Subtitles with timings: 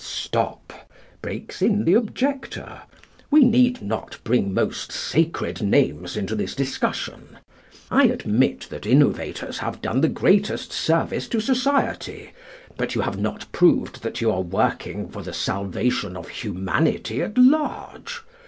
[0.03, 0.89] "Stop,"
[1.21, 2.81] breaks in the objector:
[3.29, 7.37] "We need not bring most sacred names into this discussion.
[7.91, 12.31] I admit that innovators have done the greatest service to society.
[12.77, 17.37] But you have not proved that you are working for the salvation of humanity at
[17.37, 18.23] large.